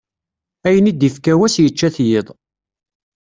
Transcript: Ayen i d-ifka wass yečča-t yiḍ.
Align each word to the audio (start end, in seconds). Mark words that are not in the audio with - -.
Ayen 0.67 0.89
i 0.91 0.93
d-ifka 0.93 1.33
wass 1.39 1.55
yečča-t 1.63 1.97
yiḍ. 2.07 2.27